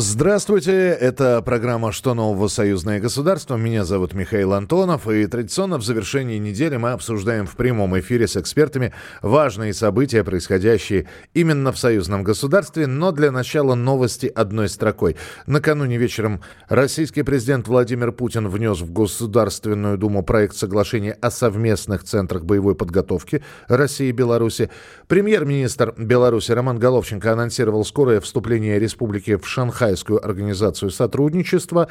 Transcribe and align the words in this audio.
Здравствуйте, 0.00 0.90
это 0.90 1.42
программа 1.42 1.90
«Что 1.90 2.14
нового? 2.14 2.46
Союзное 2.46 3.00
государство». 3.00 3.56
Меня 3.56 3.84
зовут 3.84 4.14
Михаил 4.14 4.52
Антонов, 4.52 5.08
и 5.08 5.26
традиционно 5.26 5.76
в 5.76 5.82
завершении 5.82 6.38
недели 6.38 6.76
мы 6.76 6.92
обсуждаем 6.92 7.48
в 7.48 7.56
прямом 7.56 7.98
эфире 7.98 8.28
с 8.28 8.36
экспертами 8.36 8.94
важные 9.22 9.74
события, 9.74 10.22
происходящие 10.22 11.08
именно 11.34 11.72
в 11.72 11.80
союзном 11.80 12.22
государстве, 12.22 12.86
но 12.86 13.10
для 13.10 13.32
начала 13.32 13.74
новости 13.74 14.30
одной 14.32 14.68
строкой. 14.68 15.16
Накануне 15.48 15.96
вечером 15.96 16.42
российский 16.68 17.24
президент 17.24 17.66
Владимир 17.66 18.12
Путин 18.12 18.46
внес 18.46 18.80
в 18.80 18.92
Государственную 18.92 19.98
Думу 19.98 20.22
проект 20.22 20.54
соглашения 20.54 21.18
о 21.20 21.32
совместных 21.32 22.04
центрах 22.04 22.44
боевой 22.44 22.76
подготовки 22.76 23.42
России 23.66 24.10
и 24.10 24.12
Беларуси. 24.12 24.70
Премьер-министр 25.08 25.92
Беларуси 25.96 26.52
Роман 26.52 26.78
Головченко 26.78 27.32
анонсировал 27.32 27.84
скорое 27.84 28.20
вступление 28.20 28.78
республики 28.78 29.34
в 29.34 29.44
Шанхай 29.44 29.87
Шанхайскую 29.88 30.24
организацию 30.24 30.90
сотрудничества. 30.90 31.88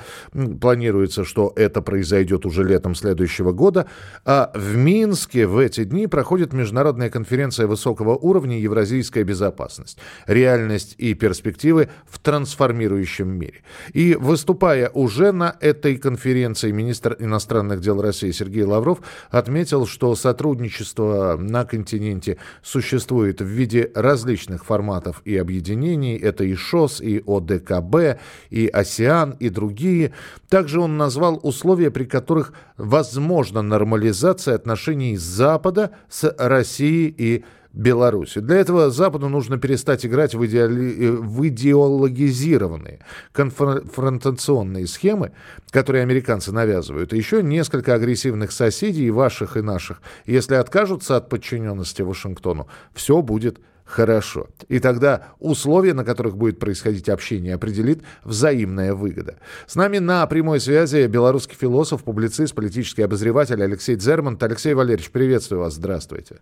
Планируется, 0.61 1.23
что 1.23 1.51
это 1.55 1.81
произойдет 1.81 2.45
уже 2.45 2.63
летом 2.63 2.95
следующего 2.95 3.51
года. 3.51 3.87
А 4.25 4.51
в 4.53 4.75
Минске 4.75 5.47
в 5.47 5.57
эти 5.57 5.83
дни 5.83 6.07
проходит 6.07 6.53
международная 6.53 7.09
конференция 7.09 7.67
высокого 7.67 8.15
уровня 8.15 8.59
«Евразийская 8.59 9.23
безопасность. 9.23 9.97
Реальность 10.27 10.95
и 10.97 11.13
перспективы 11.13 11.89
в 12.09 12.19
трансформирующем 12.19 13.27
мире». 13.27 13.61
И 13.93 14.15
выступая 14.15 14.89
уже 14.89 15.31
на 15.31 15.55
этой 15.59 15.97
конференции, 15.97 16.71
министр 16.71 17.15
иностранных 17.19 17.81
дел 17.81 18.01
России 18.01 18.31
Сергей 18.31 18.63
Лавров 18.63 18.99
отметил, 19.31 19.87
что 19.87 20.15
сотрудничество 20.15 21.37
на 21.39 21.65
континенте 21.65 22.37
существует 22.61 23.41
в 23.41 23.45
виде 23.45 23.91
различных 23.95 24.65
форматов 24.65 25.21
и 25.25 25.35
объединений. 25.37 26.15
Это 26.17 26.43
и 26.43 26.53
ШОС, 26.53 27.01
и 27.01 27.23
ОДКБ, 27.25 27.76
ОАБ, 27.77 28.19
и 28.49 28.67
ОСИАН, 28.67 29.37
и 29.39 29.49
другие. 29.49 30.13
Также 30.49 30.79
он 30.79 30.97
назвал 30.97 31.39
условия, 31.43 31.91
при 31.91 32.05
которых 32.05 32.53
возможна 32.77 33.61
нормализация 33.61 34.55
отношений 34.55 35.17
Запада 35.17 35.91
с 36.09 36.33
Россией 36.37 37.13
и 37.17 37.43
Беларуси. 37.77 38.39
Для 38.39 38.57
этого 38.57 38.89
Западу 38.89 39.29
нужно 39.29 39.57
перестать 39.59 40.05
играть 40.05 40.33
в, 40.33 40.43
идеали... 40.45 41.09
в 41.09 41.47
идеологизированные 41.47 42.99
конфронтационные 43.33 44.87
схемы, 44.87 45.31
которые 45.69 46.01
американцы 46.01 46.51
навязывают. 46.51 47.13
И 47.13 47.17
еще 47.17 47.43
несколько 47.43 47.93
агрессивных 47.93 48.51
соседей, 48.51 49.11
ваших 49.11 49.57
и 49.57 49.61
наших. 49.61 50.01
Если 50.25 50.55
откажутся 50.55 51.17
от 51.17 51.29
подчиненности 51.29 52.01
Вашингтону, 52.01 52.67
все 52.95 53.21
будет 53.21 53.59
хорошо. 53.87 54.47
И 54.67 54.79
тогда 54.79 55.29
условия, 55.39 55.93
на 55.93 56.03
которых 56.03 56.37
будет 56.37 56.59
происходить 56.59 57.09
общение, 57.09 57.55
определит 57.55 58.03
взаимная 58.23 58.93
выгода. 58.93 59.37
С 59.65 59.75
нами 59.75 59.97
на 59.97 60.27
прямой 60.27 60.59
связи 60.59 61.07
белорусский 61.07 61.55
философ, 61.55 62.03
публицист, 62.03 62.53
политический 62.53 63.01
обозреватель 63.01 63.63
Алексей 63.63 63.95
Дзермант. 63.95 64.43
Алексей 64.43 64.73
Валерьевич, 64.73 65.09
приветствую 65.09 65.61
вас, 65.61 65.75
здравствуйте. 65.75 66.37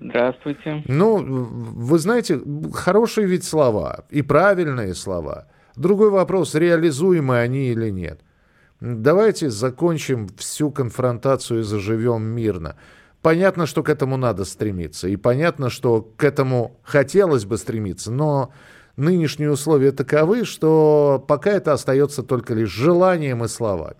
Здравствуйте. 0.00 0.82
Ну, 0.86 1.16
вы 1.16 1.98
знаете, 1.98 2.40
хорошие 2.72 3.26
ведь 3.26 3.44
слова 3.44 4.04
и 4.10 4.22
правильные 4.22 4.94
слова. 4.94 5.48
Другой 5.76 6.10
вопрос, 6.10 6.54
реализуемы 6.54 7.38
они 7.38 7.68
или 7.68 7.90
нет. 7.90 8.20
Давайте 8.80 9.50
закончим 9.50 10.28
всю 10.36 10.70
конфронтацию 10.70 11.60
и 11.60 11.62
заживем 11.62 12.22
мирно. 12.22 12.76
Понятно, 13.24 13.64
что 13.64 13.82
к 13.82 13.88
этому 13.88 14.18
надо 14.18 14.44
стремиться, 14.44 15.08
и 15.08 15.16
понятно, 15.16 15.70
что 15.70 16.02
к 16.02 16.22
этому 16.24 16.78
хотелось 16.82 17.46
бы 17.46 17.56
стремиться, 17.56 18.12
но 18.12 18.52
нынешние 18.98 19.50
условия 19.50 19.92
таковы, 19.92 20.44
что 20.44 21.24
пока 21.26 21.52
это 21.52 21.72
остается 21.72 22.22
только 22.22 22.52
лишь 22.52 22.68
желанием 22.68 23.42
и 23.42 23.48
словами. 23.48 23.96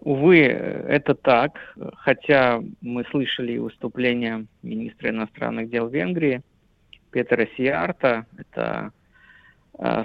Увы, 0.00 0.40
это 0.40 1.14
так, 1.14 1.52
хотя 1.98 2.60
мы 2.80 3.04
слышали 3.12 3.58
выступление 3.58 4.46
министра 4.64 5.10
иностранных 5.10 5.70
дел 5.70 5.86
Венгрии 5.86 6.42
Петра 7.12 7.46
Сиарта, 7.56 8.26
это 8.36 8.90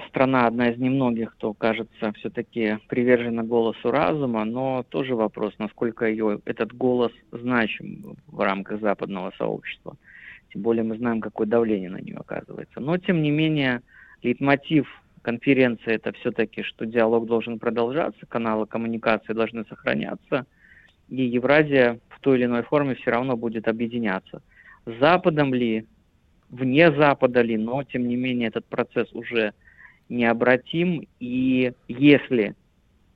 страна 0.08 0.46
одна 0.46 0.70
из 0.70 0.78
немногих, 0.78 1.32
кто, 1.32 1.52
кажется, 1.52 2.12
все-таки 2.12 2.78
привержена 2.88 3.42
голосу 3.42 3.90
разума, 3.90 4.44
но 4.44 4.84
тоже 4.88 5.16
вопрос, 5.16 5.52
насколько 5.58 6.06
ее, 6.06 6.40
этот 6.44 6.72
голос 6.72 7.10
значим 7.32 8.16
в 8.28 8.40
рамках 8.40 8.80
западного 8.80 9.32
сообщества. 9.36 9.96
Тем 10.52 10.62
более 10.62 10.84
мы 10.84 10.96
знаем, 10.96 11.20
какое 11.20 11.48
давление 11.48 11.90
на 11.90 12.00
нее 12.00 12.16
оказывается. 12.16 12.78
Но, 12.78 12.98
тем 12.98 13.20
не 13.20 13.32
менее, 13.32 13.80
лейтмотив 14.22 14.86
конференции 15.22 15.94
это 15.94 16.12
все-таки, 16.12 16.62
что 16.62 16.86
диалог 16.86 17.26
должен 17.26 17.58
продолжаться, 17.58 18.26
каналы 18.26 18.66
коммуникации 18.66 19.32
должны 19.32 19.64
сохраняться, 19.64 20.46
и 21.08 21.22
Евразия 21.24 21.98
в 22.10 22.20
той 22.20 22.38
или 22.38 22.44
иной 22.44 22.62
форме 22.62 22.94
все 22.94 23.10
равно 23.10 23.36
будет 23.36 23.66
объединяться. 23.66 24.40
С 24.86 25.00
Западом 25.00 25.52
ли, 25.52 25.86
вне 26.50 26.92
Запада 26.92 27.42
ли, 27.42 27.56
но, 27.56 27.82
тем 27.82 28.06
не 28.06 28.14
менее, 28.14 28.48
этот 28.48 28.66
процесс 28.66 29.12
уже 29.12 29.52
необратим, 30.08 31.06
и 31.20 31.72
если 31.88 32.54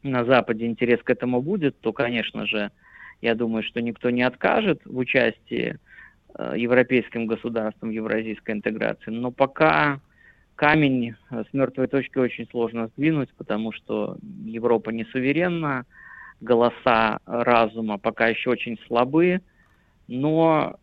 на 0.02 0.24
Западе 0.24 0.66
интерес 0.66 1.02
к 1.02 1.10
этому 1.10 1.42
будет, 1.42 1.78
то, 1.80 1.92
конечно 1.92 2.46
же, 2.46 2.70
я 3.20 3.34
думаю, 3.34 3.62
что 3.62 3.80
никто 3.80 4.10
не 4.10 4.22
откажет 4.22 4.80
в 4.84 4.96
участии 4.96 5.78
э, 6.34 6.54
европейским 6.56 7.26
государством 7.26 7.90
в 7.90 7.92
евразийской 7.92 8.54
интеграции. 8.54 9.10
Но 9.10 9.30
пока 9.30 10.00
камень 10.54 11.14
с 11.30 11.46
мертвой 11.52 11.88
точки 11.88 12.18
очень 12.18 12.48
сложно 12.48 12.88
сдвинуть, 12.88 13.30
потому 13.36 13.72
что 13.72 14.16
Европа 14.44 14.90
не 14.90 15.04
суверенна, 15.06 15.84
голоса 16.40 17.18
разума 17.26 17.98
пока 17.98 18.28
еще 18.28 18.50
очень 18.50 18.78
слабы, 18.86 19.40
но 20.08 20.76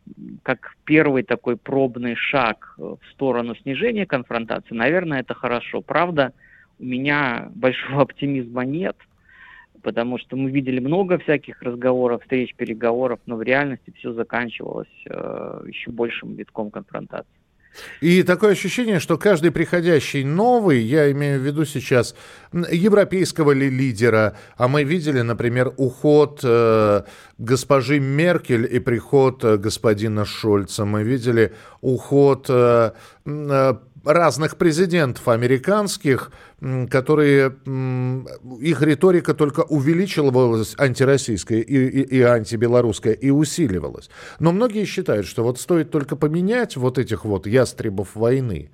как 0.43 0.77
первый 0.85 1.23
такой 1.23 1.57
пробный 1.57 2.15
шаг 2.15 2.75
в 2.77 2.99
сторону 3.11 3.55
снижения 3.55 4.05
конфронтации, 4.05 4.75
наверное, 4.75 5.21
это 5.21 5.33
хорошо. 5.33 5.81
Правда, 5.81 6.31
у 6.79 6.85
меня 6.85 7.49
большого 7.55 8.03
оптимизма 8.03 8.63
нет, 8.63 8.95
потому 9.81 10.19
что 10.19 10.37
мы 10.37 10.51
видели 10.51 10.79
много 10.79 11.17
всяких 11.17 11.61
разговоров, 11.63 12.21
встреч, 12.21 12.53
переговоров, 12.55 13.19
но 13.25 13.35
в 13.35 13.41
реальности 13.41 13.93
все 13.97 14.13
заканчивалось 14.13 14.87
э, 15.09 15.63
еще 15.67 15.91
большим 15.91 16.35
витком 16.35 16.69
конфронтации. 16.69 17.44
И 18.01 18.23
такое 18.23 18.51
ощущение, 18.51 18.99
что 18.99 19.17
каждый 19.17 19.51
приходящий 19.51 20.23
новый, 20.23 20.81
я 20.81 21.11
имею 21.11 21.39
в 21.39 21.43
виду 21.43 21.65
сейчас 21.65 22.15
европейского 22.53 23.51
ли 23.51 23.69
лидера, 23.69 24.37
а 24.57 24.67
мы 24.67 24.83
видели, 24.83 25.21
например, 25.21 25.73
уход 25.77 26.39
э, 26.43 27.03
госпожи 27.37 27.99
Меркель 27.99 28.67
и 28.71 28.79
приход 28.79 29.43
э, 29.43 29.57
господина 29.57 30.25
Шольца, 30.25 30.85
мы 30.85 31.03
видели 31.03 31.53
уход 31.81 32.45
э, 32.49 32.91
э, 33.25 33.73
разных 34.05 34.57
президентов 34.57 35.27
американских, 35.27 36.31
которые 36.89 37.55
их 38.59 38.81
риторика 38.81 39.33
только 39.33 39.61
увеличивалась 39.61 40.75
антироссийская 40.77 41.59
и, 41.59 41.75
и, 41.75 42.01
и 42.17 42.21
антибелорусская 42.21 43.13
и 43.13 43.29
усиливалась. 43.29 44.09
Но 44.39 44.51
многие 44.51 44.85
считают, 44.85 45.25
что 45.25 45.43
вот 45.43 45.59
стоит 45.59 45.91
только 45.91 46.15
поменять 46.15 46.77
вот 46.77 46.97
этих 46.97 47.25
вот 47.25 47.47
ястребов 47.47 48.15
войны, 48.15 48.71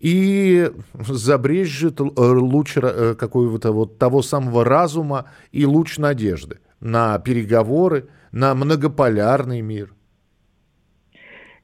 и 0.00 0.72
забрежет 0.94 2.00
луч 2.00 2.76
э, 2.76 3.14
какого-то 3.18 3.72
вот 3.72 3.98
того 3.98 4.22
самого 4.22 4.64
разума 4.64 5.26
и 5.52 5.66
луч 5.66 5.98
надежды 5.98 6.58
на 6.80 7.18
переговоры, 7.18 8.08
на 8.32 8.54
многополярный 8.54 9.60
мир. 9.60 9.92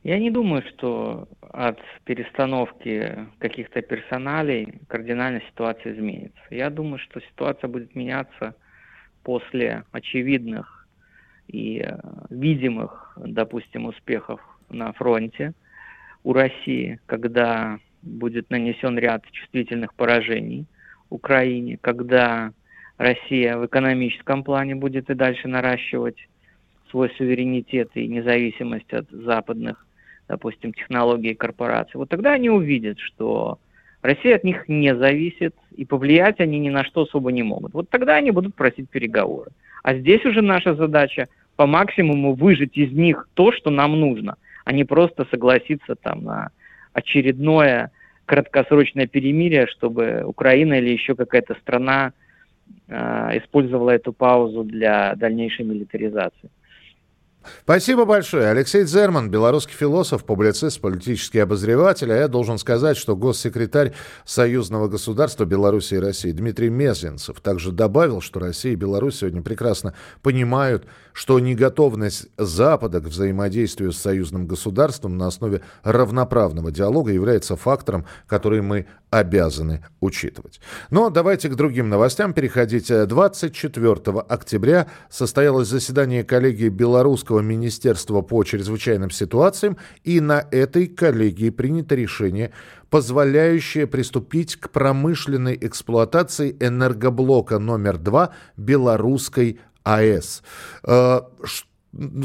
Я 0.07 0.21
не 0.21 0.31
думаю, 0.31 0.63
что 0.69 1.27
от 1.41 1.81
перестановки 2.05 3.27
каких-то 3.41 3.83
персоналей 3.83 4.79
кардинально 4.87 5.41
ситуация 5.51 5.95
изменится. 5.95 6.41
Я 6.49 6.71
думаю, 6.71 7.01
что 7.01 7.21
ситуация 7.21 7.67
будет 7.67 7.97
меняться 7.97 8.55
после 9.25 9.83
очевидных 9.91 10.87
и 11.49 11.81
э, 11.85 11.99
видимых, 12.31 13.19
допустим, 13.21 13.87
успехов 13.87 14.41
на 14.69 14.93
фронте 14.93 15.55
у 16.23 16.33
России, 16.33 17.01
когда 17.07 17.81
будет 18.03 18.49
нанесен 18.49 18.97
ряд 19.01 19.29
чувствительных 19.33 19.93
поражений 19.95 20.67
Украине, 21.11 21.79
когда 21.81 22.53
Россия 22.97 23.57
в 23.57 23.67
экономическом 23.67 24.45
плане 24.45 24.77
будет 24.77 25.11
и 25.11 25.15
дальше 25.15 25.49
наращивать 25.49 26.29
свой 26.91 27.11
суверенитет 27.19 27.91
и 27.95 28.07
независимость 28.07 28.93
от 28.93 29.11
западных 29.11 29.86
допустим, 30.29 30.73
технологии 30.73 31.35
корпораций, 31.35 31.99
вот 31.99 32.09
тогда 32.09 32.33
они 32.33 32.51
увидят, 32.51 32.99
что 32.99 33.59
Россия 34.03 34.37
от 34.37 34.45
них 34.45 34.69
не 34.69 34.95
зависит, 34.95 35.55
и 35.77 35.85
повлиять 35.85 36.41
они 36.41 36.59
ни 36.59 36.69
на 36.69 36.85
что 36.85 37.03
особо 37.03 37.33
не 37.33 37.43
могут. 37.43 37.75
Вот 37.75 37.89
тогда 37.91 38.17
они 38.17 38.31
будут 38.31 38.55
просить 38.55 38.89
переговоры. 38.89 39.51
А 39.83 39.95
здесь 39.95 40.25
уже 40.25 40.43
наша 40.43 40.75
задача 40.75 41.29
по 41.57 41.67
максимуму 41.67 42.35
выжить 42.35 42.77
из 42.77 42.93
них 42.93 43.29
то, 43.35 43.53
что 43.53 43.71
нам 43.71 43.99
нужно. 43.99 44.37
а 44.65 44.73
не 44.73 44.85
просто 44.85 45.25
согласиться 45.31 45.95
там 45.95 46.25
на 46.25 46.51
очередное 46.93 47.93
краткосрочное 48.25 49.07
перемирие, 49.07 49.69
чтобы 49.69 50.25
Украина 50.27 50.75
или 50.75 50.91
еще 50.91 51.15
какая-то 51.15 51.55
страна 51.63 52.13
э, 52.89 53.39
использовала 53.39 53.91
эту 53.91 54.13
паузу 54.13 54.65
для 54.65 55.15
дальнейшей 55.15 55.65
милитаризации. 55.65 56.51
Спасибо 57.63 58.05
большое. 58.05 58.49
Алексей 58.49 58.85
Зерман, 58.85 59.31
белорусский 59.31 59.75
философ, 59.75 60.25
публицист, 60.25 60.81
политический 60.81 61.39
обозреватель. 61.39 62.13
А 62.13 62.17
я 62.17 62.29
должен 62.29 62.59
сказать, 62.59 62.97
что 62.97 63.17
госсекретарь 63.17 63.93
Союзного 64.25 64.89
государства 64.89 65.45
Беларуси 65.45 65.95
и 65.95 65.99
России 65.99 66.33
Дмитрий 66.33 66.71
Мезенцев 66.71 67.41
также 67.41 67.73
добавил, 67.73 68.21
что 68.21 68.41
Россия 68.41 68.73
и 68.73 68.77
Беларусь 68.77 69.19
сегодня 69.19 69.43
прекрасно 69.43 69.95
понимают, 70.23 70.87
что 71.13 71.39
неготовность 71.39 72.29
Запада 72.37 73.01
к 73.01 73.05
взаимодействию 73.05 73.93
с 73.93 73.99
союзным 73.99 74.47
государством 74.47 75.17
на 75.17 75.29
основе 75.29 75.63
равноправного 75.83 76.71
диалога 76.71 77.11
является 77.11 77.57
фактором, 77.57 78.05
который 78.27 78.61
мы 78.61 78.87
обязаны 79.11 79.85
учитывать. 80.01 80.61
Но 80.91 81.11
давайте 81.11 81.49
к 81.49 81.55
другим 81.55 81.89
новостям 81.89 82.35
переходить. 82.35 82.89
24 82.89 83.95
октября 84.29 84.89
состоялось 85.09 85.69
заседание 85.69 86.25
коллегии 86.25 86.69
Белорусского 86.69 87.36
министерства 87.41 88.23
по 88.23 88.43
чрезвычайным 88.45 89.11
ситуациям, 89.11 89.77
и 90.05 90.21
на 90.21 90.47
этой 90.51 90.87
коллегии 90.87 91.51
принято 91.51 91.95
решение, 91.95 92.53
позволяющее 92.91 93.87
приступить 93.87 94.57
к 94.57 94.71
промышленной 94.71 95.59
эксплуатации 95.61 96.57
энергоблока 96.61 97.59
номер 97.59 97.99
2 97.99 98.31
белорусской 98.57 99.61
АЭС. 99.83 100.43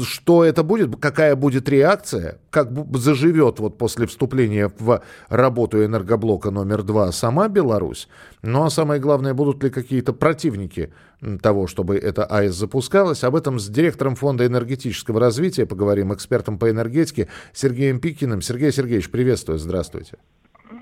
Что 0.04 0.44
это 0.44 0.62
будет, 0.62 0.96
какая 1.00 1.34
будет 1.34 1.68
реакция, 1.68 2.38
как 2.50 2.68
заживет 2.94 3.58
вот 3.58 3.78
после 3.78 4.06
вступления 4.06 4.70
в 4.78 5.02
работу 5.28 5.82
энергоблока 5.82 6.50
номер 6.50 6.82
два 6.82 7.10
сама 7.10 7.48
Беларусь. 7.48 8.08
Ну 8.42 8.64
а 8.64 8.70
самое 8.70 9.00
главное, 9.00 9.32
будут 9.32 9.62
ли 9.64 9.70
какие-то 9.70 10.12
противники 10.12 10.92
того, 11.40 11.68
чтобы 11.68 11.96
эта 11.96 12.24
АЭС 12.24 12.54
запускалась. 12.54 13.24
Об 13.24 13.34
этом 13.34 13.58
с 13.58 13.68
директором 13.68 14.14
Фонда 14.14 14.44
энергетического 14.44 15.20
развития 15.20 15.64
поговорим, 15.64 16.12
экспертом 16.12 16.58
по 16.58 16.68
энергетике 16.68 17.28
Сергеем 17.54 17.98
Пикиным. 17.98 18.42
Сергей 18.42 18.72
Сергеевич, 18.72 19.10
приветствую, 19.10 19.58
здравствуйте. 19.58 20.18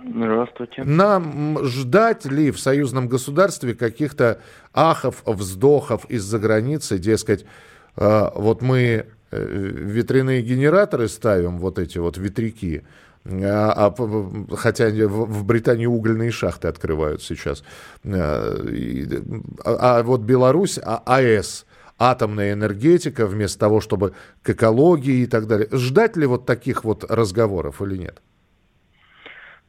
Здравствуйте. 0.09 0.82
Нам 0.82 1.62
ждать 1.65 2.25
ли 2.25 2.50
в 2.50 2.59
союзном 2.59 3.09
государстве 3.09 3.75
каких-то 3.75 4.41
ахов, 4.73 5.23
вздохов 5.27 6.06
из-за 6.06 6.38
границы, 6.38 6.99
дескать, 6.99 7.44
вот 7.96 8.62
мы 8.62 9.06
э, 9.31 9.44
ветряные 9.44 10.42
генераторы 10.42 11.08
ставим, 11.08 11.58
вот 11.58 11.78
эти 11.78 11.98
вот 11.98 12.19
ветряки, 12.19 12.82
а, 13.25 13.92
а, 13.98 14.56
хотя 14.56 14.88
в, 14.88 15.44
Британии 15.44 15.87
угольные 15.87 16.31
шахты 16.31 16.69
открывают 16.69 17.22
сейчас. 17.22 17.62
А, 18.04 18.56
а, 19.64 19.98
а 19.98 20.02
вот 20.02 20.22
Беларусь, 20.22 20.78
а, 20.82 21.02
АЭС, 21.04 21.66
атомная 21.98 22.54
энергетика, 22.54 23.26
вместо 23.26 23.58
того, 23.58 23.81
чтобы 23.81 24.14
к 24.43 24.50
экологии 24.50 25.25
и 25.25 25.26
так 25.26 25.46
далее. 25.46 25.69
Ждать 25.70 26.16
ли 26.16 26.25
вот 26.26 26.46
таких 26.46 26.84
вот 26.84 27.04
разговоров 27.10 27.82
или 27.82 27.98
нет? 27.98 28.22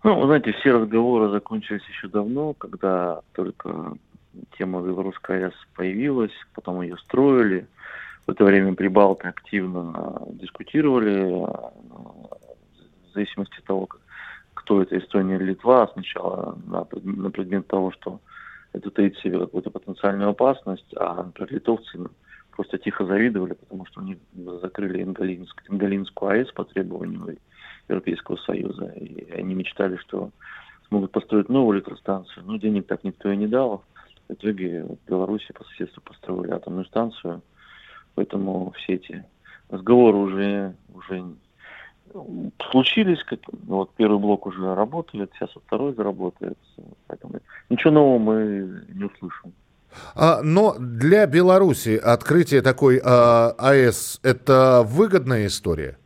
Ну, 0.04 0.20
вы 0.20 0.28
знаете, 0.28 0.54
все 0.54 0.72
разговоры 0.72 1.30
закончились 1.30 1.84
еще 1.90 2.08
давно, 2.08 2.54
когда 2.54 3.20
только 3.34 3.94
тема 4.58 4.82
Белорусской 4.82 5.46
АЭС 5.46 5.54
появилась, 5.76 6.32
потом 6.56 6.82
ее 6.82 6.98
строили– 6.98 7.68
в 8.28 8.32
это 8.32 8.44
время 8.44 8.76
прибалты 8.76 9.28
активно 9.28 9.92
а, 9.96 10.28
дискутировали, 10.30 11.44
а, 11.44 11.74
в 13.10 13.14
зависимости 13.14 13.58
от 13.60 13.66
того, 13.66 13.88
кто 14.54 14.82
это, 14.82 14.98
Эстония 14.98 15.36
или 15.36 15.46
Литва, 15.46 15.90
сначала 15.94 16.58
на, 16.66 16.88
на 17.04 17.32
предмет 17.32 17.68
того, 17.68 17.92
что 17.92 18.20
это 18.74 18.90
таит 18.90 19.16
в 19.16 19.22
себе 19.22 19.40
какую-то 19.40 19.70
потенциальную 19.70 20.30
опасность, 20.30 20.94
а, 20.96 21.24
например, 21.24 21.54
литовцы 21.54 22.00
просто 22.52 22.78
тихо 22.78 23.06
завидовали, 23.06 23.54
потому 23.54 23.86
что 23.86 24.02
они 24.02 24.18
закрыли 24.62 25.04
Ингалинск, 25.04 25.64
Ингалинскую 25.70 26.32
АЭС 26.32 26.52
по 26.52 26.64
требованию 26.64 27.38
Европейского 27.90 28.38
Союза, 28.38 28.86
и 28.86 29.32
они 29.32 29.56
мечтали, 29.56 29.98
что 29.98 30.32
смогут 30.88 31.12
построить 31.12 31.50
новую 31.50 31.78
электростанцию, 31.78 32.46
но 32.46 32.58
денег 32.58 32.88
так 32.88 33.04
никто 33.04 33.32
и 33.32 33.38
не 33.38 33.48
дал. 33.48 33.84
В 34.28 34.34
итоге 34.34 34.84
в 34.84 35.10
Беларуси 35.10 35.52
по 35.54 35.64
соседству 35.66 36.02
построили 36.02 36.52
атомную 36.52 36.86
станцию, 36.86 37.42
Поэтому 38.16 38.74
все 38.78 38.94
эти 38.94 39.26
разговоры 39.70 40.18
уже, 40.18 40.76
уже 40.94 41.24
случились. 42.72 43.24
Как, 43.24 43.40
ну, 43.52 43.78
вот 43.78 43.94
первый 43.96 44.20
блок 44.20 44.46
уже 44.46 44.76
работает, 44.76 45.32
сейчас 45.34 45.50
вот 45.56 45.64
второй 45.66 45.94
заработает. 45.94 46.58
Поэтому 47.08 47.40
ничего 47.70 47.92
нового 47.92 48.20
мы 48.20 48.86
не 48.94 49.06
услышим. 49.06 49.54
А, 50.16 50.42
но 50.42 50.76
для 50.80 51.26
Беларуси 51.26 51.98
открытие 52.02 52.62
такой 52.62 53.02
а, 53.04 53.52
АЭС– 53.58 54.20
это 54.24 54.84
выгодная 54.86 55.48
история? 55.48 55.98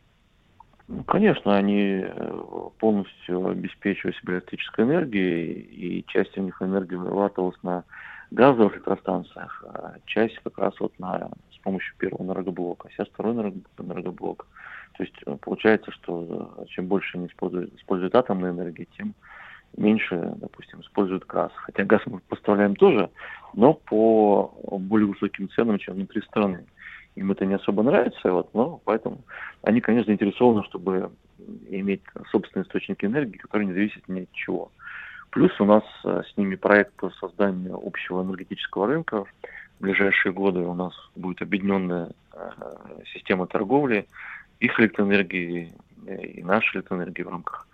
Ну, 0.88 1.02
конечно, 1.02 1.56
они 1.56 2.04
э, 2.04 2.42
полностью 2.78 3.48
обеспечивают 3.48 4.16
себя 4.18 4.34
электрической 4.34 4.84
энергией, 4.84 5.52
и 5.52 6.04
часть 6.06 6.38
у 6.38 6.42
них 6.42 6.62
энергии 6.62 6.94
вырабатывалась 6.94 7.60
на 7.64 7.82
газовых 8.30 8.74
электростанциях, 8.74 9.64
а 9.68 9.94
часть 10.06 10.38
как 10.44 10.58
раз 10.58 10.74
вот 10.78 10.96
на 11.00 11.28
помощью 11.66 11.96
первого 11.98 12.22
энергоблока, 12.22 12.88
а 12.88 12.90
сейчас 12.92 13.08
второй 13.08 13.32
энергоблок. 13.32 14.46
То 14.96 15.02
есть 15.02 15.16
э, 15.26 15.36
получается, 15.40 15.90
что 15.90 16.56
э, 16.58 16.66
чем 16.68 16.86
больше 16.86 17.18
они 17.18 17.26
используют, 17.26 17.74
используют 17.74 18.14
атомную 18.14 18.52
энергию, 18.52 18.86
тем 18.96 19.14
меньше, 19.76 20.32
допустим, 20.36 20.80
используют 20.80 21.26
газ. 21.26 21.50
Хотя 21.56 21.84
газ 21.84 22.02
мы 22.06 22.20
поставляем 22.20 22.76
тоже, 22.76 23.10
но 23.52 23.74
по 23.74 24.54
более 24.78 25.08
высоким 25.08 25.48
ценам, 25.50 25.78
чем 25.78 25.94
внутри 25.94 26.22
страны. 26.22 26.64
Им 27.16 27.32
это 27.32 27.44
не 27.46 27.54
особо 27.54 27.82
нравится, 27.82 28.30
вот, 28.30 28.54
но 28.54 28.80
поэтому 28.84 29.18
они, 29.62 29.80
конечно, 29.80 30.06
заинтересованы, 30.06 30.62
чтобы 30.64 31.10
иметь 31.68 32.02
собственные 32.30 32.64
источники 32.64 33.06
энергии, 33.06 33.38
которые 33.38 33.66
не 33.66 33.72
зависят 33.72 34.08
ни 34.08 34.20
от 34.20 34.32
чего. 34.32 34.70
Плюс 35.30 35.50
у 35.60 35.64
нас 35.64 35.84
э, 36.04 36.22
с 36.32 36.36
ними 36.36 36.54
проект 36.54 36.92
по 36.94 37.10
созданию 37.10 37.76
общего 37.84 38.22
энергетического 38.22 38.86
рынка, 38.86 39.24
в 39.78 39.82
ближайшие 39.82 40.32
годы 40.32 40.60
у 40.60 40.74
нас 40.74 40.94
будет 41.14 41.42
объединенная 41.42 42.10
э, 42.32 42.50
система 43.12 43.46
торговли 43.46 44.06
их 44.60 44.78
электроэнергии 44.80 45.72
и 46.06 46.42
нашей 46.42 46.76
электроэнергии 46.76 47.22
в 47.22 47.28
рамках, 47.28 47.68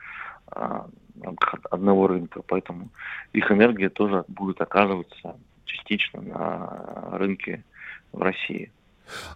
э, 0.55 0.81
в 1.15 1.23
рамках 1.23 1.61
одного 1.71 2.09
рынка. 2.09 2.43
Поэтому 2.47 2.89
их 3.33 3.51
энергия 3.51 3.89
тоже 3.89 4.25
будет 4.29 4.61
оказываться 4.61 5.37
частично 5.65 6.21
на 6.21 7.19
рынке 7.19 7.65
в 8.13 8.21
России. 8.21 8.71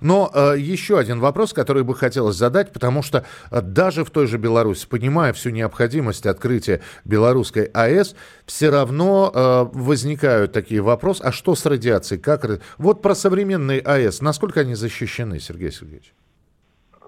Но 0.01 0.31
э, 0.33 0.55
еще 0.59 0.99
один 0.99 1.21
вопрос, 1.21 1.53
который 1.53 1.83
бы 1.83 1.95
хотелось 1.95 2.37
задать, 2.37 2.73
потому 2.73 3.03
что 3.03 3.25
э, 3.51 3.61
даже 3.61 4.05
в 4.05 4.11
той 4.11 4.27
же 4.27 4.39
Беларуси, 4.39 4.87
понимая 4.89 5.33
всю 5.33 5.51
необходимость 5.51 6.27
открытия 6.27 6.81
белорусской 7.05 7.65
АЭС, 7.65 8.17
все 8.47 8.71
равно 8.71 9.31
э, 9.35 9.65
возникают 9.73 10.53
такие 10.53 10.81
вопросы, 10.81 11.23
а 11.23 11.33
что 11.33 11.55
с 11.55 11.67
радиацией? 11.67 12.21
Как... 12.21 12.47
Вот 12.79 13.03
про 13.03 13.15
современные 13.15 13.81
АЭС, 13.81 14.21
насколько 14.21 14.61
они 14.61 14.75
защищены, 14.75 15.41
Сергей 15.41 15.73
Сергеевич? 15.73 16.13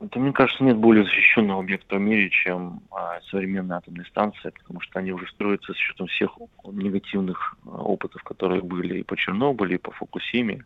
Это, 0.00 0.20
мне 0.20 0.32
кажется, 0.32 0.62
нет 0.62 0.76
более 0.76 1.04
защищенного 1.04 1.60
объекта 1.60 1.96
в 1.96 2.00
мире, 2.00 2.30
чем 2.30 2.82
а, 2.92 3.20
современная 3.30 3.78
атомная 3.78 4.04
станция, 4.04 4.52
потому 4.52 4.80
что 4.80 5.00
они 5.00 5.10
уже 5.12 5.26
строятся 5.26 5.72
с 5.72 5.76
учетом 5.76 6.06
всех 6.06 6.30
негативных 6.64 7.56
а, 7.66 7.82
опытов, 7.82 8.22
которые 8.22 8.62
были 8.62 9.00
и 9.00 9.02
по 9.02 9.16
Чернобылю, 9.16 9.75
и 9.75 9.78
по 9.78 9.90
Фукусиме. 9.90 10.64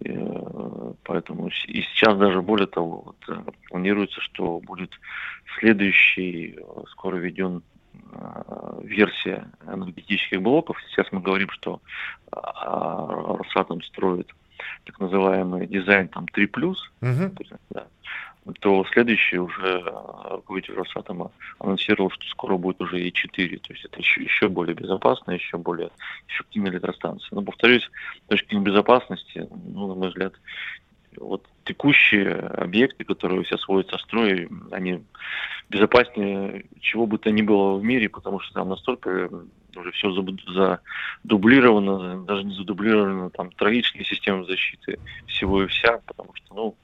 Э, 0.00 0.92
поэтому 1.04 1.48
и 1.48 1.82
сейчас 1.82 2.18
даже 2.18 2.42
более 2.42 2.66
того, 2.66 3.02
вот, 3.06 3.16
э, 3.28 3.42
планируется, 3.68 4.20
что 4.20 4.60
будет 4.60 4.90
следующий, 5.58 6.56
э, 6.56 6.82
скоро 6.90 7.16
введен 7.16 7.62
версия 8.82 9.50
энергетических 9.66 10.40
блоков. 10.40 10.76
Сейчас 10.88 11.10
мы 11.10 11.20
говорим, 11.20 11.48
что 11.50 11.80
Росатом 12.30 13.82
строит 13.82 14.32
так 14.84 15.00
называемый 15.00 15.66
дизайн 15.66 16.08
там 16.08 16.26
3+, 16.26 16.76
угу. 17.00 17.34
да, 17.70 17.86
то 18.60 18.84
следующий 18.92 19.38
уже 19.38 19.82
руководитель 20.30 20.74
Росатома 20.74 21.30
анонсировал, 21.58 22.10
что 22.10 22.26
скоро 22.28 22.56
будет 22.56 22.80
уже 22.80 23.00
и 23.00 23.12
4, 23.12 23.58
то 23.58 23.72
есть 23.72 23.84
это 23.86 23.98
еще, 23.98 24.22
еще 24.22 24.48
более 24.48 24.74
безопасно, 24.74 25.32
еще 25.32 25.56
более 25.56 25.90
эффективная 26.28 26.72
электростанция. 26.72 27.28
Но, 27.32 27.42
повторюсь, 27.42 27.90
с 28.26 28.28
точки 28.28 28.54
безопасности, 28.56 29.48
ну, 29.50 29.88
на 29.88 29.94
мой 29.94 30.08
взгляд, 30.08 30.34
вот 31.16 31.46
текущие 31.64 32.34
объекты, 32.34 33.04
которые 33.04 33.44
сейчас 33.44 33.62
сводятся 33.62 33.98
строй, 33.98 34.48
они 34.70 35.02
безопаснее 35.70 36.66
чего 36.80 37.06
бы 37.06 37.18
то 37.18 37.30
ни 37.30 37.42
было 37.42 37.78
в 37.78 37.84
мире, 37.84 38.08
потому 38.08 38.40
что 38.40 38.54
там 38.54 38.68
настолько 38.68 39.30
уже 39.76 39.90
все 39.92 40.12
задублировано, 40.12 42.24
даже 42.24 42.44
не 42.44 42.54
задублировано, 42.54 43.30
там 43.30 43.50
трагические 43.50 44.04
системы 44.04 44.44
защиты 44.44 44.98
всего 45.26 45.62
и 45.62 45.66
вся, 45.66 45.98
потому 46.06 46.34
что, 46.34 46.54
ну, 46.54 46.76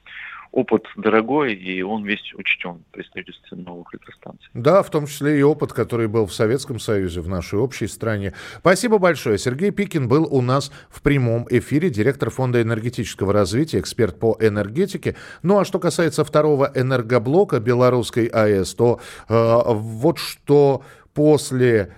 опыт 0.52 0.84
дорогой, 0.96 1.54
и 1.54 1.82
он 1.82 2.04
весь 2.04 2.34
учтен 2.34 2.82
при 2.90 3.02
строительстве 3.02 3.56
новых 3.56 3.94
электростанций. 3.94 4.48
Да, 4.54 4.82
в 4.82 4.90
том 4.90 5.06
числе 5.06 5.38
и 5.38 5.42
опыт, 5.42 5.72
который 5.72 6.08
был 6.08 6.26
в 6.26 6.34
Советском 6.34 6.78
Союзе, 6.78 7.20
в 7.20 7.28
нашей 7.28 7.58
общей 7.58 7.86
стране. 7.86 8.32
Спасибо 8.58 8.98
большое. 8.98 9.38
Сергей 9.38 9.70
Пикин 9.70 10.08
был 10.08 10.26
у 10.30 10.42
нас 10.42 10.72
в 10.88 11.02
прямом 11.02 11.46
эфире, 11.50 11.90
директор 11.90 12.30
Фонда 12.30 12.62
энергетического 12.62 13.32
развития, 13.32 13.78
эксперт 13.78 14.18
по 14.18 14.36
энергетике. 14.40 15.16
Ну 15.42 15.58
а 15.58 15.64
что 15.64 15.78
касается 15.78 16.24
второго 16.24 16.70
энергоблока 16.74 17.60
белорусской 17.60 18.26
АЭС, 18.26 18.74
то 18.74 19.00
э, 19.28 19.62
вот 19.66 20.18
что 20.18 20.82
после 21.14 21.92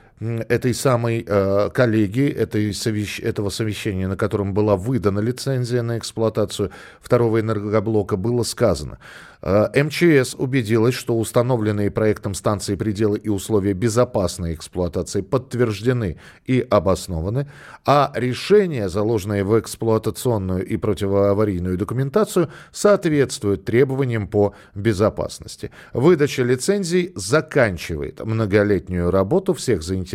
этой 0.49 0.75
самой 0.75 1.25
э, 1.27 1.71
коллегии, 1.75 2.31
этой 2.31 2.73
совещ... 2.73 3.21
этого 3.21 3.51
совещания, 3.51 4.09
на 4.09 4.17
котором 4.17 4.55
была 4.55 4.77
выдана 4.77 5.21
лицензия 5.21 5.83
на 5.83 5.99
эксплуатацию 5.99 6.71
второго 7.01 7.41
энергоблока, 7.41 8.17
было 8.17 8.43
сказано. 8.45 8.99
Э, 9.43 9.69
МЧС 9.75 10.37
убедилась, 10.39 10.95
что 10.95 11.19
установленные 11.19 11.91
проектом 11.91 12.35
станции 12.35 12.77
пределы 12.77 13.19
и 13.19 13.29
условия 13.29 13.73
безопасной 13.73 14.55
эксплуатации 14.55 15.21
подтверждены 15.21 16.19
и 16.47 16.65
обоснованы, 16.71 17.51
а 17.85 18.13
решения, 18.15 18.89
заложенные 18.89 19.43
в 19.43 19.59
эксплуатационную 19.59 20.65
и 20.65 20.77
противоаварийную 20.77 21.77
документацию, 21.77 22.51
соответствуют 22.71 23.65
требованиям 23.65 24.29
по 24.29 24.55
безопасности. 24.75 25.73
Выдача 25.93 26.45
лицензий 26.45 27.13
заканчивает 27.17 28.25
многолетнюю 28.25 29.11
работу 29.11 29.55
всех 29.55 29.83
заинтересованных 29.83 30.12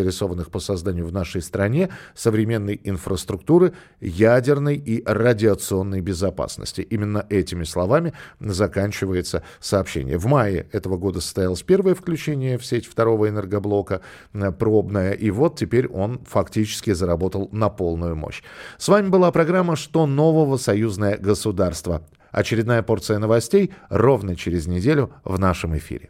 по 0.49 0.59
созданию 0.59 1.05
в 1.05 1.13
нашей 1.13 1.41
стране 1.41 1.89
современной 2.15 2.79
инфраструктуры 2.83 3.73
ядерной 3.99 4.75
и 4.75 5.03
радиационной 5.05 6.01
безопасности. 6.01 6.81
Именно 6.81 7.25
этими 7.29 7.63
словами 7.63 8.13
заканчивает 8.39 8.97
заканчивается 8.97 9.43
сообщение. 9.59 10.17
В 10.17 10.25
мае 10.25 10.67
этого 10.71 10.97
года 10.97 11.21
состоялось 11.21 11.63
первое 11.63 11.95
включение 11.95 12.57
в 12.57 12.65
сеть 12.65 12.85
второго 12.85 13.27
энергоблока, 13.29 14.01
э, 14.33 14.51
пробное, 14.51 15.11
и 15.11 15.31
вот 15.31 15.57
теперь 15.57 15.87
он 15.87 16.19
фактически 16.25 16.93
заработал 16.93 17.49
на 17.51 17.69
полную 17.69 18.15
мощь. 18.15 18.43
С 18.77 18.87
вами 18.87 19.09
была 19.09 19.31
программа 19.31 19.75
«Что 19.75 20.05
нового? 20.05 20.57
Союзное 20.57 21.17
государство». 21.17 22.01
Очередная 22.31 22.83
порция 22.83 23.19
новостей 23.19 23.71
ровно 23.89 24.35
через 24.35 24.67
неделю 24.67 25.11
в 25.23 25.39
нашем 25.39 25.77
эфире. 25.77 26.09